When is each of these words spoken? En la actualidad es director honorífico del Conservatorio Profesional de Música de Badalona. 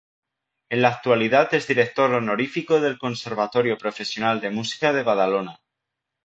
En 0.71 0.81
la 0.81 0.87
actualidad 0.89 1.53
es 1.53 1.67
director 1.67 2.11
honorífico 2.11 2.81
del 2.81 2.97
Conservatorio 2.97 3.77
Profesional 3.77 4.41
de 4.41 4.49
Música 4.49 4.91
de 4.93 5.03
Badalona. 5.03 5.61